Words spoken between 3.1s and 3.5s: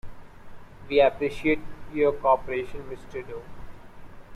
Doe.